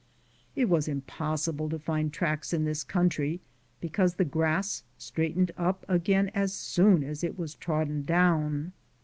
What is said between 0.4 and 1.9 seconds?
It was im possible to